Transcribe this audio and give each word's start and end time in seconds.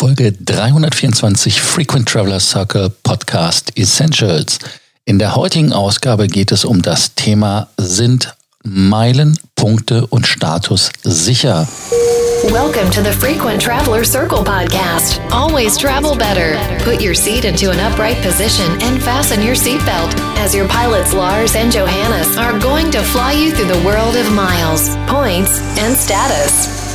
Folge 0.00 0.32
324 0.46 1.60
Frequent 1.60 2.08
Traveler 2.08 2.38
Circle 2.38 2.88
Podcast 3.02 3.76
Essentials. 3.76 4.60
In 5.04 5.18
der 5.18 5.34
heutigen 5.34 5.72
Ausgabe 5.72 6.28
geht 6.28 6.52
es 6.52 6.64
um 6.64 6.82
das 6.82 7.16
Thema 7.16 7.68
Sind 7.78 8.32
Meilen, 8.62 9.36
Punkte 9.56 10.06
und 10.06 10.24
Status 10.24 10.90
sicher? 11.02 11.66
Welcome 12.44 12.88
to 12.92 13.02
the 13.02 13.10
Frequent 13.10 13.60
Traveler 13.60 14.04
Circle 14.04 14.44
podcast. 14.44 15.20
Always 15.32 15.76
travel 15.76 16.16
better. 16.16 16.56
Put 16.84 17.02
your 17.02 17.16
seat 17.16 17.44
into 17.44 17.72
an 17.72 17.80
upright 17.80 18.22
position 18.22 18.70
and 18.82 19.02
fasten 19.02 19.42
your 19.42 19.56
seatbelt 19.56 20.14
as 20.38 20.54
your 20.54 20.68
pilots 20.68 21.12
Lars 21.12 21.56
and 21.56 21.72
Johannes 21.72 22.36
are 22.36 22.56
going 22.60 22.92
to 22.92 23.02
fly 23.02 23.32
you 23.32 23.50
through 23.50 23.66
the 23.66 23.84
world 23.84 24.14
of 24.14 24.30
miles, 24.32 24.96
points, 25.08 25.58
and 25.76 25.96
status. 25.96 26.87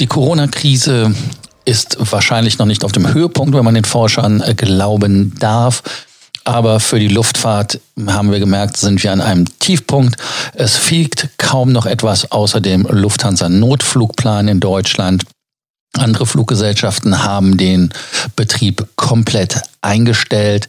Die 0.00 0.06
Corona-Krise 0.06 1.14
ist 1.66 1.98
wahrscheinlich 2.00 2.58
noch 2.58 2.64
nicht 2.64 2.84
auf 2.84 2.92
dem 2.92 3.12
Höhepunkt, 3.12 3.54
wenn 3.54 3.64
man 3.64 3.74
den 3.74 3.84
Forschern 3.84 4.40
äh, 4.40 4.54
glauben 4.54 5.34
darf. 5.38 5.82
Aber 6.44 6.80
für 6.80 6.98
die 6.98 7.08
Luftfahrt 7.08 7.80
haben 8.06 8.32
wir 8.32 8.38
gemerkt, 8.38 8.78
sind 8.78 9.02
wir 9.02 9.12
an 9.12 9.20
einem 9.20 9.44
Tiefpunkt. 9.58 10.16
Es 10.54 10.76
fliegt 10.76 11.28
kaum 11.36 11.70
noch 11.70 11.84
etwas 11.84 12.32
außer 12.32 12.62
dem 12.62 12.86
Lufthansa-Notflugplan 12.86 14.48
in 14.48 14.58
Deutschland. 14.58 15.24
Andere 15.98 16.24
Fluggesellschaften 16.24 17.22
haben 17.22 17.58
den 17.58 17.92
Betrieb 18.36 18.86
komplett 18.96 19.60
eingestellt. 19.82 20.66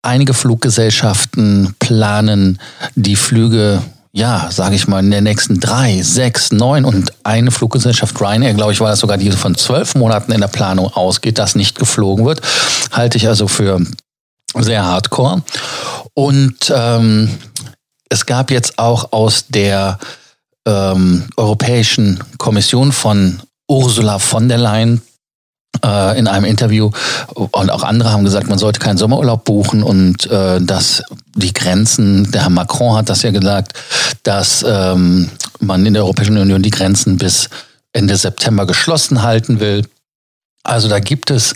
Einige 0.00 0.32
Fluggesellschaften 0.32 1.74
planen 1.78 2.58
die 2.94 3.16
Flüge 3.16 3.82
ja, 4.18 4.48
sage 4.50 4.74
ich 4.74 4.88
mal, 4.88 4.98
in 4.98 5.12
den 5.12 5.22
nächsten 5.22 5.60
drei, 5.60 6.02
sechs, 6.02 6.50
neun 6.50 6.84
und 6.84 7.12
eine 7.22 7.52
Fluggesellschaft 7.52 8.20
Ryanair, 8.20 8.52
glaube 8.54 8.72
ich, 8.72 8.80
war 8.80 8.90
das 8.90 8.98
sogar, 8.98 9.16
die 9.16 9.30
von 9.30 9.54
zwölf 9.54 9.94
Monaten 9.94 10.32
in 10.32 10.40
der 10.40 10.48
Planung 10.48 10.92
ausgeht, 10.92 11.38
dass 11.38 11.54
nicht 11.54 11.78
geflogen 11.78 12.26
wird, 12.26 12.40
halte 12.90 13.16
ich 13.16 13.28
also 13.28 13.46
für 13.46 13.80
sehr 14.56 14.84
hardcore. 14.84 15.42
Und 16.14 16.56
ähm, 16.74 17.30
es 18.08 18.26
gab 18.26 18.50
jetzt 18.50 18.80
auch 18.80 19.12
aus 19.12 19.46
der 19.50 20.00
ähm, 20.66 21.28
Europäischen 21.36 22.18
Kommission 22.38 22.90
von 22.90 23.40
Ursula 23.68 24.18
von 24.18 24.48
der 24.48 24.58
Leyen 24.58 25.00
äh, 25.84 26.18
in 26.18 26.26
einem 26.26 26.44
Interview 26.44 26.90
und 27.34 27.70
auch 27.70 27.84
andere 27.84 28.10
haben 28.10 28.24
gesagt, 28.24 28.48
man 28.48 28.58
sollte 28.58 28.80
keinen 28.80 28.98
Sommerurlaub 28.98 29.44
buchen 29.44 29.84
und 29.84 30.28
äh, 30.28 30.60
dass 30.60 31.04
die 31.38 31.52
Grenzen, 31.52 32.30
der 32.30 32.42
Herr 32.42 32.50
Macron 32.50 32.96
hat 32.96 33.08
das 33.08 33.22
ja 33.22 33.30
gesagt, 33.30 33.72
dass 34.22 34.64
ähm, 34.66 35.30
man 35.60 35.86
in 35.86 35.94
der 35.94 36.04
Europäischen 36.04 36.36
Union 36.38 36.62
die 36.62 36.70
Grenzen 36.70 37.16
bis 37.16 37.48
Ende 37.92 38.16
September 38.16 38.66
geschlossen 38.66 39.22
halten 39.22 39.60
will. 39.60 39.84
Also 40.64 40.88
da 40.88 40.98
gibt 41.00 41.30
es 41.30 41.54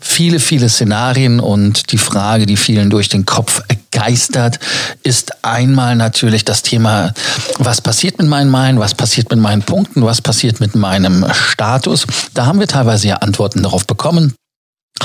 viele, 0.00 0.40
viele 0.40 0.68
Szenarien 0.68 1.38
und 1.38 1.92
die 1.92 1.98
Frage, 1.98 2.46
die 2.46 2.56
vielen 2.56 2.88
durch 2.88 3.08
den 3.08 3.26
Kopf 3.26 3.62
geistert, 3.90 4.58
ist 5.02 5.44
einmal 5.44 5.96
natürlich 5.96 6.44
das 6.44 6.62
Thema, 6.62 7.12
was 7.58 7.82
passiert 7.82 8.18
mit 8.18 8.28
meinen 8.28 8.50
Meilen, 8.50 8.78
was 8.78 8.94
passiert 8.94 9.30
mit 9.30 9.40
meinen 9.40 9.62
Punkten, 9.62 10.02
was 10.02 10.22
passiert 10.22 10.60
mit 10.60 10.74
meinem 10.74 11.26
Status. 11.32 12.06
Da 12.32 12.46
haben 12.46 12.60
wir 12.60 12.68
teilweise 12.68 13.08
ja 13.08 13.16
Antworten 13.16 13.62
darauf 13.62 13.86
bekommen. 13.86 14.34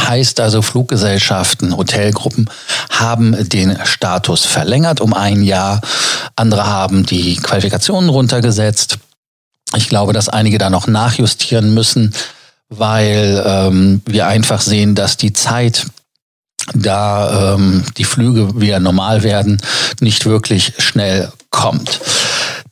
Heißt 0.06 0.40
also, 0.40 0.62
Fluggesellschaften, 0.62 1.78
Hotelgruppen 1.78 2.50
haben 2.90 3.50
den 3.50 3.78
Status 3.86 4.46
verlängert 4.46 5.02
um 5.02 5.14
ein 5.14 5.44
Jahr. 5.44 5.82
Andere 6.36 6.66
haben 6.68 7.06
die 7.06 7.36
Qualifikationen 7.38 8.10
runtergesetzt. 8.10 8.98
Ich 9.76 9.90
glaube, 9.90 10.14
dass 10.14 10.30
einige 10.30 10.58
da 10.58 10.70
noch 10.70 10.88
nachjustieren 10.88 11.74
müssen 11.74 12.14
weil 12.70 13.44
ähm, 13.46 14.02
wir 14.06 14.28
einfach 14.28 14.62
sehen, 14.62 14.96
dass 14.96 15.18
die 15.18 15.34
Zeit 15.34 15.88
da 16.74 17.56
ähm, 17.56 17.84
die 17.98 18.06
Flüge 18.06 18.60
wieder 18.60 18.80
normal 18.80 19.24
werden, 19.24 19.62
nicht 20.00 20.26
wirklich 20.26 20.74
schnell 20.78 21.32
kommt. 21.50 22.00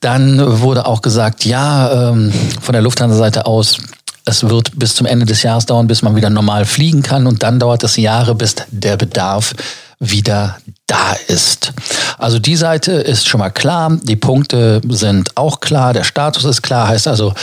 Dann 0.00 0.60
wurde 0.60 0.86
auch 0.86 1.02
gesagt, 1.02 1.44
ja, 1.44 2.10
ähm, 2.10 2.32
von 2.60 2.72
der 2.72 2.82
Lufthansa-Seite 2.82 3.46
aus, 3.46 3.78
es 4.24 4.48
wird 4.48 4.78
bis 4.78 4.94
zum 4.94 5.06
Ende 5.06 5.26
des 5.26 5.42
Jahres 5.42 5.66
dauern, 5.66 5.86
bis 5.86 6.02
man 6.02 6.16
wieder 6.16 6.30
normal 6.30 6.64
fliegen 6.64 7.02
kann. 7.02 7.26
Und 7.26 7.42
dann 7.42 7.58
dauert 7.58 7.82
es 7.84 7.96
Jahre, 7.96 8.34
bis 8.34 8.54
der 8.70 8.96
Bedarf 8.96 9.54
wieder 9.98 10.58
da 10.86 11.14
ist. 11.28 11.72
Also 12.18 12.38
die 12.38 12.56
Seite 12.56 12.92
ist 12.92 13.28
schon 13.28 13.38
mal 13.38 13.50
klar, 13.50 13.98
die 14.02 14.16
Punkte 14.16 14.80
sind 14.88 15.36
auch 15.36 15.60
klar, 15.60 15.92
der 15.92 16.04
Status 16.04 16.44
ist 16.44 16.62
klar, 16.62 16.88
heißt 16.88 17.06
also, 17.06 17.34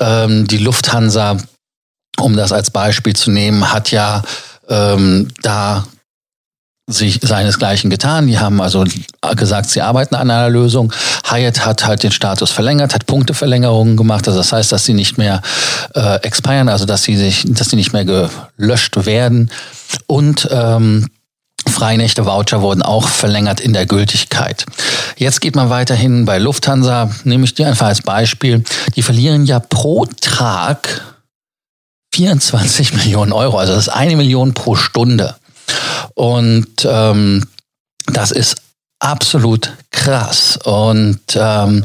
ähm, 0.00 0.46
die 0.46 0.58
Lufthansa 0.58 1.36
um 2.20 2.36
das 2.36 2.52
als 2.52 2.70
Beispiel 2.70 3.14
zu 3.14 3.30
nehmen, 3.30 3.72
hat 3.72 3.90
ja 3.90 4.22
ähm, 4.68 5.28
da 5.42 5.84
sich 6.88 7.20
seinesgleichen 7.22 7.90
getan. 7.90 8.26
Die 8.26 8.38
haben 8.38 8.60
also 8.60 8.84
gesagt, 9.36 9.68
sie 9.68 9.82
arbeiten 9.82 10.14
an 10.14 10.30
einer 10.30 10.48
Lösung. 10.48 10.92
Hyatt 11.30 11.64
hat 11.64 11.86
halt 11.86 12.02
den 12.02 12.12
Status 12.12 12.50
verlängert, 12.50 12.94
hat 12.94 13.06
Punkteverlängerungen 13.06 13.96
gemacht. 13.96 14.26
Also 14.26 14.40
das 14.40 14.52
heißt, 14.52 14.72
dass 14.72 14.84
sie 14.84 14.94
nicht 14.94 15.18
mehr 15.18 15.42
äh, 15.94 16.16
expiren, 16.22 16.68
also 16.68 16.86
dass 16.86 17.02
sie 17.02 17.16
sich, 17.16 17.44
dass 17.46 17.68
sie 17.68 17.76
nicht 17.76 17.92
mehr 17.92 18.06
gelöscht 18.06 19.04
werden. 19.04 19.50
Und 20.06 20.48
ähm, 20.50 21.06
Freinächte 21.68 22.24
Voucher 22.24 22.62
wurden 22.62 22.82
auch 22.82 23.08
verlängert 23.08 23.60
in 23.60 23.72
der 23.72 23.84
Gültigkeit. 23.84 24.64
Jetzt 25.16 25.40
geht 25.40 25.54
man 25.54 25.70
weiterhin 25.70 26.24
bei 26.24 26.38
Lufthansa, 26.38 27.10
nehme 27.24 27.44
ich 27.44 27.54
dir 27.54 27.68
einfach 27.68 27.88
als 27.88 28.00
Beispiel. 28.00 28.64
Die 28.96 29.02
verlieren 29.02 29.44
ja 29.44 29.60
pro 29.60 30.06
Tag 30.20 31.02
24 32.14 32.94
Millionen 32.94 33.32
Euro. 33.32 33.58
Also 33.58 33.74
das 33.74 33.88
ist 33.88 33.92
eine 33.92 34.16
Million 34.16 34.54
pro 34.54 34.76
Stunde. 34.76 35.36
Und 36.18 36.84
ähm, 36.84 37.44
das 38.06 38.32
ist 38.32 38.56
absolut 38.98 39.72
krass. 39.92 40.58
Und 40.64 41.20
ähm, 41.36 41.84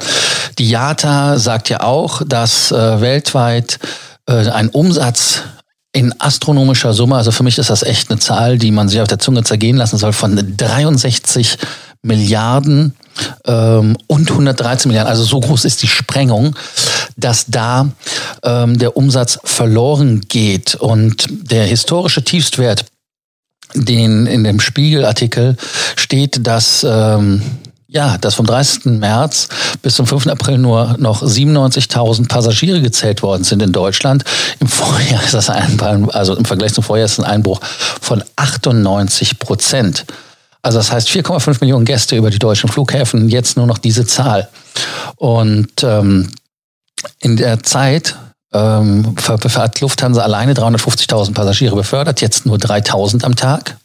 die 0.57 0.71
IATA 0.71 1.37
sagt 1.37 1.69
ja 1.69 1.81
auch, 1.81 2.23
dass 2.25 2.71
äh, 2.71 2.99
weltweit 2.99 3.77
äh, 4.27 4.49
ein 4.49 4.69
Umsatz 4.69 5.43
in 5.91 6.19
astronomischer 6.19 6.93
Summe, 6.93 7.15
also 7.15 7.29
für 7.29 7.43
mich 7.43 7.59
ist 7.59 7.69
das 7.69 7.83
echt 7.83 8.09
eine 8.09 8.19
Zahl, 8.19 8.57
die 8.57 8.71
man 8.71 8.89
sich 8.89 9.01
auf 9.01 9.07
der 9.07 9.19
Zunge 9.19 9.43
zergehen 9.43 9.77
lassen 9.77 9.99
soll, 9.99 10.13
von 10.13 10.55
63 10.57 11.59
Milliarden 12.01 12.95
ähm, 13.45 13.95
und 14.07 14.31
113 14.31 14.89
Milliarden, 14.89 15.11
also 15.11 15.23
so 15.23 15.41
groß 15.41 15.63
ist 15.65 15.83
die 15.83 15.87
Sprengung, 15.87 16.55
dass 17.17 17.45
da 17.45 17.87
ähm, 18.41 18.79
der 18.79 18.97
Umsatz 18.97 19.37
verloren 19.43 20.21
geht. 20.21 20.73
Und 20.73 21.27
der 21.29 21.65
historische 21.65 22.23
Tiefstwert, 22.23 22.85
den 23.75 24.25
in 24.25 24.43
dem 24.43 24.59
Spiegelartikel 24.59 25.57
steht, 25.95 26.45
dass 26.45 26.85
ähm, 26.87 27.41
ja, 27.93 28.17
dass 28.17 28.33
vom 28.33 28.47
30. 28.47 28.85
März 28.85 29.49
bis 29.83 29.95
zum 29.95 30.07
5. 30.07 30.25
April 30.27 30.57
nur 30.57 30.95
noch 30.97 31.21
97.000 31.21 32.27
Passagiere 32.27 32.81
gezählt 32.81 33.21
worden 33.21 33.43
sind 33.43 33.61
in 33.61 33.71
Deutschland. 33.71 34.23
Im 34.59 34.67
Vorjahr 34.67 35.23
ist 35.23 35.35
das 35.35 35.51
ein, 35.51 35.79
also 36.09 36.35
im 36.35 36.43
Vergleich 36.43 36.73
zum 36.73 36.83
Vorjahr 36.83 37.05
ist 37.05 37.19
ein 37.19 37.25
Einbruch 37.25 37.61
von 38.01 38.23
98 38.35 39.37
Prozent. 39.37 40.05
Also 40.63 40.79
das 40.79 40.91
heißt 40.91 41.07
4,5 41.09 41.57
Millionen 41.61 41.85
Gäste 41.85 42.15
über 42.15 42.31
die 42.31 42.39
deutschen 42.39 42.67
Flughäfen, 42.67 43.29
jetzt 43.29 43.57
nur 43.57 43.67
noch 43.67 43.77
diese 43.77 44.07
Zahl. 44.07 44.49
Und 45.17 45.83
ähm, 45.83 46.31
in 47.19 47.37
der 47.37 47.61
Zeit 47.61 48.15
ähm, 48.53 49.15
hat 49.27 49.81
Lufthansa 49.81 50.21
alleine 50.21 50.53
350.000 50.53 51.33
Passagiere 51.33 51.75
befördert, 51.75 52.21
jetzt 52.21 52.45
nur 52.45 52.57
3.000 52.57 53.23
am 53.23 53.35
Tag. 53.35 53.77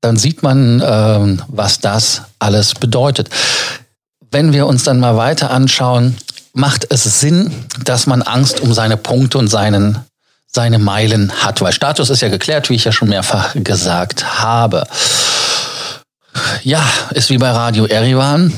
Dann 0.00 0.16
sieht 0.16 0.42
man, 0.42 0.82
ähm, 0.84 1.42
was 1.48 1.80
das 1.80 2.22
alles 2.38 2.74
bedeutet. 2.74 3.30
Wenn 4.30 4.52
wir 4.52 4.66
uns 4.66 4.84
dann 4.84 5.00
mal 5.00 5.16
weiter 5.16 5.50
anschauen, 5.50 6.16
macht 6.52 6.86
es 6.90 7.20
Sinn, 7.20 7.52
dass 7.84 8.06
man 8.06 8.22
Angst 8.22 8.60
um 8.60 8.72
seine 8.74 8.96
Punkte 8.96 9.38
und 9.38 9.48
seinen, 9.48 9.98
seine 10.46 10.78
Meilen 10.78 11.32
hat, 11.32 11.60
weil 11.60 11.72
Status 11.72 12.10
ist 12.10 12.20
ja 12.20 12.28
geklärt, 12.28 12.70
wie 12.70 12.74
ich 12.74 12.84
ja 12.84 12.92
schon 12.92 13.08
mehrfach 13.08 13.54
gesagt 13.54 14.40
habe. 14.40 14.86
Ja, 16.62 16.82
ist 17.10 17.30
wie 17.30 17.38
bei 17.38 17.50
Radio 17.50 17.86
Erivan. 17.86 18.52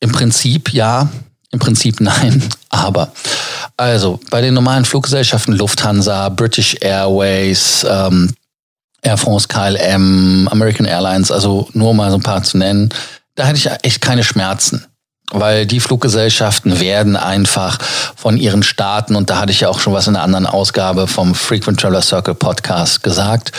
Im 0.00 0.12
Prinzip 0.12 0.72
ja, 0.72 1.08
im 1.50 1.60
Prinzip 1.60 2.00
nein, 2.00 2.42
aber. 2.68 3.12
Also 3.76 4.20
bei 4.30 4.40
den 4.40 4.54
normalen 4.54 4.84
Fluggesellschaften 4.84 5.54
Lufthansa, 5.54 6.28
British 6.28 6.76
Airways, 6.80 7.84
ähm, 7.88 8.32
Air 9.02 9.18
France, 9.18 9.48
KLM, 9.48 10.48
American 10.50 10.86
Airlines, 10.86 11.30
also 11.30 11.68
nur 11.72 11.92
mal 11.92 12.10
so 12.10 12.16
ein 12.16 12.22
paar 12.22 12.42
zu 12.42 12.56
nennen, 12.56 12.90
da 13.34 13.44
hätte 13.44 13.58
ich 13.58 13.68
echt 13.82 14.00
keine 14.00 14.24
Schmerzen. 14.24 14.86
Weil 15.30 15.66
die 15.66 15.80
Fluggesellschaften 15.80 16.80
werden 16.80 17.16
einfach 17.16 17.78
von 18.14 18.36
ihren 18.36 18.62
Staaten, 18.62 19.16
und 19.16 19.30
da 19.30 19.40
hatte 19.40 19.52
ich 19.52 19.60
ja 19.60 19.68
auch 19.68 19.80
schon 19.80 19.92
was 19.92 20.06
in 20.06 20.14
einer 20.14 20.24
anderen 20.24 20.46
Ausgabe 20.46 21.06
vom 21.06 21.34
Frequent 21.34 21.80
Traveler 21.80 22.02
Circle 22.02 22.34
Podcast 22.34 23.02
gesagt, 23.02 23.52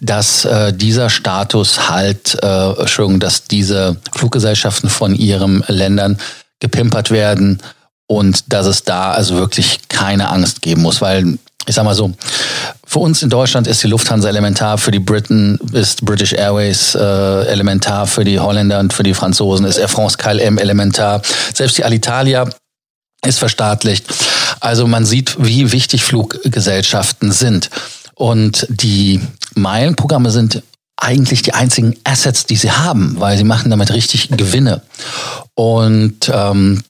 dass 0.00 0.44
äh, 0.44 0.72
dieser 0.72 1.10
Status 1.10 1.90
halt, 1.90 2.38
äh, 2.42 2.70
Entschuldigung, 2.80 3.20
dass 3.20 3.44
diese 3.44 3.96
Fluggesellschaften 4.14 4.88
von 4.88 5.14
ihren 5.14 5.64
Ländern 5.66 6.18
gepimpert 6.60 7.10
werden 7.10 7.60
und 8.18 8.52
dass 8.52 8.66
es 8.66 8.84
da 8.84 9.12
also 9.12 9.36
wirklich 9.36 9.80
keine 9.88 10.28
Angst 10.28 10.62
geben 10.62 10.82
muss, 10.82 11.00
weil 11.00 11.38
ich 11.66 11.74
sag 11.74 11.84
mal 11.84 11.94
so, 11.94 12.12
für 12.84 12.98
uns 12.98 13.22
in 13.22 13.30
Deutschland 13.30 13.66
ist 13.66 13.82
die 13.82 13.86
Lufthansa 13.86 14.28
elementar, 14.28 14.78
für 14.78 14.90
die 14.90 14.98
Briten 14.98 15.58
ist 15.72 16.04
British 16.04 16.32
Airways 16.32 16.94
äh, 16.94 17.46
elementar, 17.46 18.06
für 18.06 18.24
die 18.24 18.40
Holländer 18.40 18.80
und 18.80 18.92
für 18.92 19.04
die 19.04 19.14
Franzosen 19.14 19.64
ist 19.64 19.78
Air 19.78 19.88
France 19.88 20.16
KLM 20.18 20.58
elementar. 20.58 21.22
Selbst 21.54 21.78
die 21.78 21.84
Alitalia 21.84 22.48
ist 23.24 23.38
verstaatlicht. 23.38 24.06
Also 24.60 24.86
man 24.86 25.06
sieht, 25.06 25.36
wie 25.38 25.70
wichtig 25.72 26.02
Fluggesellschaften 26.02 27.30
sind. 27.30 27.70
Und 28.14 28.66
die 28.68 29.20
Meilenprogramme 29.54 30.30
sind 30.30 30.62
eigentlich 30.96 31.42
die 31.42 31.54
einzigen 31.54 31.96
Assets, 32.04 32.46
die 32.46 32.56
sie 32.56 32.72
haben, 32.72 33.16
weil 33.18 33.36
sie 33.36 33.44
machen 33.44 33.70
damit 33.70 33.92
richtig 33.92 34.28
Gewinne. 34.30 34.82
Und 35.54 36.30
ähm, 36.32 36.82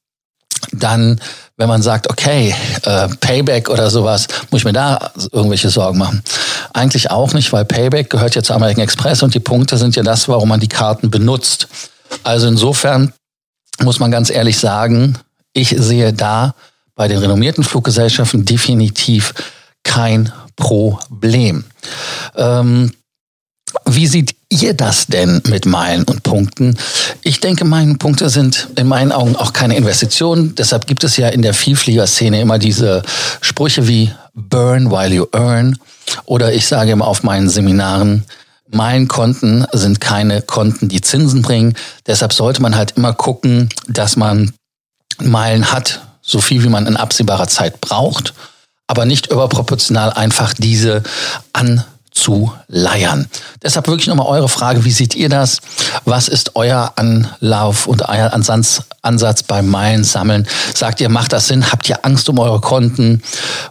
dann, 0.73 1.21
wenn 1.57 1.69
man 1.69 1.83
sagt, 1.83 2.11
okay, 2.11 2.55
äh, 2.85 3.09
Payback 3.21 3.69
oder 3.69 3.91
sowas, 3.91 4.27
muss 4.51 4.61
ich 4.61 4.65
mir 4.65 4.73
da 4.73 5.13
irgendwelche 5.31 5.71
Sorgen 5.71 5.99
machen? 5.99 6.23
Eigentlich 6.73 7.11
auch 7.11 7.35
nicht, 7.35 7.53
weil 7.53 7.65
Payback 7.65 8.11
gehört 8.11 8.35
ja 8.35 8.43
zu 8.43 8.55
American 8.55 8.83
Express 8.83 9.23
und 9.23 9.35
die 9.35 9.41
Punkte 9.41 9.77
sind 9.77 9.97
ja 9.97 10.03
das, 10.03 10.29
warum 10.29 10.49
man 10.49 10.61
die 10.61 10.69
Karten 10.69 11.11
benutzt. 11.11 11.69
Also 12.25 12.49
insofern 12.49 13.13
muss 13.81 14.01
man 14.01 14.11
ganz 14.11 14.31
ehrlich 14.31 14.59
sagen, 14.59 15.19
ich 15.53 15.75
sehe 15.79 16.13
da 16.13 16.55
bei 16.95 17.09
den 17.09 17.19
renommierten 17.19 17.65
Fluggesellschaften 17.65 18.45
definitiv 18.45 19.35
kein 19.83 20.33
Problem. 20.57 21.65
Ähm, 22.37 22.93
wie 23.85 24.07
sieht 24.07 24.35
ihr 24.49 24.75
das 24.75 25.07
denn 25.07 25.43
mit 25.49 25.67
Meilen 25.67 26.05
und 26.05 26.23
Punkten? 26.23 26.77
Ich 27.23 27.41
denke, 27.41 27.65
Meilenpunkte 27.65 28.29
sind 28.29 28.69
in 28.77 28.87
meinen 28.87 29.13
Augen 29.13 29.37
auch 29.37 29.53
keine 29.53 29.77
Investition. 29.77 30.55
Deshalb 30.55 30.87
gibt 30.87 31.05
es 31.05 31.17
ja 31.17 31.29
in 31.29 31.43
der 31.43 31.55
Vielfliegerszene 31.55 32.41
immer 32.41 32.59
diese 32.59 33.03
Sprüche 33.41 33.89
wie 33.89 34.13
Burn 34.35 34.91
while 34.91 35.15
you 35.15 35.27
earn. 35.33 35.79
Oder 36.25 36.53
ich 36.53 36.67
sage 36.67 36.93
immer 36.93 37.07
auf 37.07 37.23
meinen 37.23 37.49
Seminaren, 37.49 38.25
Meilenkonten 38.71 39.67
sind 39.73 40.01
keine 40.01 40.43
Konten, 40.43 40.89
die 40.89 41.01
Zinsen 41.01 41.43
bringen. 41.43 41.75
Deshalb 42.07 42.33
sollte 42.33 42.63
man 42.63 42.75
halt 42.75 42.93
immer 42.93 43.13
gucken, 43.13 43.69
dass 43.89 44.17
man 44.17 44.53
Meilen 45.21 45.73
hat, 45.73 46.01
so 46.23 46.41
viel 46.41 46.63
wie 46.65 46.69
man 46.69 46.87
in 46.87 46.97
absehbarer 46.97 47.49
Zeit 47.49 47.81
braucht, 47.81 48.33
aber 48.87 49.05
nicht 49.05 49.31
überproportional 49.31 50.11
einfach 50.13 50.55
diese 50.55 51.03
an 51.53 51.85
zu 52.13 52.53
leiern. 52.69 53.27
Deshalb 53.63 53.87
wirklich 53.87 54.07
nochmal 54.07 54.27
eure 54.27 54.49
Frage, 54.49 54.85
wie 54.85 54.91
seht 54.91 55.15
ihr 55.15 55.29
das? 55.29 55.59
Was 56.05 56.29
ist 56.29 56.57
euer 56.57 56.93
Anlauf 56.97 57.87
und 57.87 58.09
euer 58.09 58.33
Ansatz, 58.33 59.43
beim 59.43 59.69
Meilen 59.69 60.05
sammeln? 60.05 60.47
Sagt 60.75 61.01
ihr, 61.01 61.09
macht 61.09 61.33
das 61.33 61.49
Sinn? 61.49 61.71
Habt 61.73 61.89
ihr 61.89 62.05
Angst 62.05 62.29
um 62.29 62.39
eure 62.39 62.61
Konten? 62.61 63.23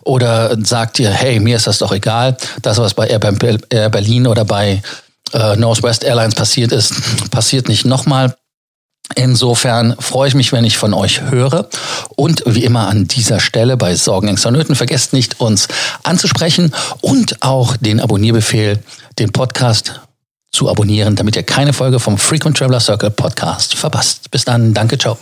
Oder 0.04 0.58
sagt 0.64 1.00
ihr, 1.00 1.10
hey, 1.10 1.40
mir 1.40 1.56
ist 1.56 1.68
das 1.68 1.78
doch 1.78 1.92
egal. 1.92 2.38
Das, 2.62 2.78
was 2.78 2.94
bei 2.94 3.08
Air 3.08 3.90
Berlin 3.90 4.28
oder 4.28 4.46
bei 4.46 4.82
äh, 5.34 5.56
Northwest 5.56 6.04
Airlines 6.04 6.36
passiert 6.36 6.72
ist, 6.72 6.94
passiert 7.32 7.68
nicht 7.68 7.86
nochmal. 7.86 8.36
Insofern 9.16 9.96
freue 10.00 10.28
ich 10.28 10.36
mich, 10.36 10.52
wenn 10.52 10.64
ich 10.64 10.78
von 10.78 10.94
euch 10.94 11.22
höre. 11.22 11.70
Und 12.16 12.44
wie 12.46 12.64
immer 12.64 12.88
an 12.88 13.08
dieser 13.08 13.40
Stelle 13.40 13.78
bei 13.78 13.96
Sorgen, 13.96 14.28
Ängsten 14.28 14.50
und 14.50 14.58
Nöten, 14.58 14.76
vergesst 14.76 15.14
nicht, 15.14 15.40
uns 15.40 15.68
anzusprechen 16.04 16.74
und 17.02 17.42
auch 17.42 17.78
den 17.78 18.00
Abonnierbefehl, 18.00 18.80
den 19.20 19.32
Podcast 19.32 20.02
zu 20.52 20.70
abonnieren, 20.70 21.16
damit 21.16 21.36
ihr 21.36 21.44
keine 21.44 21.74
Folge 21.74 22.00
vom 22.00 22.18
Frequent 22.18 22.58
Traveler 22.58 22.80
Circle 22.80 23.12
Podcast 23.12 23.76
verpasst. 23.76 24.32
Bis 24.32 24.46
dann, 24.46 24.74
danke, 24.74 24.98
ciao. 24.98 25.18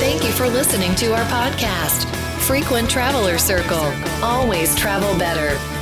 Thank 0.00 0.22
you 0.24 0.30
for 0.30 0.46
listening 0.48 0.94
to 0.96 1.06
our 1.06 1.24
podcast, 1.26 2.06
Frequent 2.38 2.90
Traveler 2.90 3.38
Circle. 3.38 3.92
Always 4.22 4.74
travel 4.74 5.14
better. 5.18 5.81